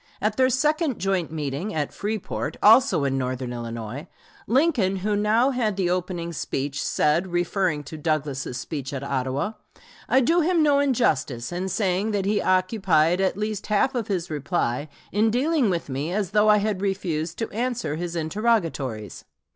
[0.19, 4.07] At their second joint meeting, at Freeport, also in northern Illinois,
[4.47, 9.51] Lincoln, who now had the opening speech, said, referring to Douglas's speech at Ottawa:
[10.09, 14.31] "I do him no injustice in saying that he occupied at least half of his
[14.31, 19.25] reply in dealing with me as though I had refused to answer his interrogatories.